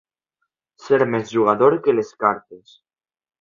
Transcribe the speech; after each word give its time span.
Ser 0.85 0.99
més 1.17 1.33
jugador 1.35 1.77
que 1.89 1.95
les 1.99 2.11
cartes. 2.25 2.75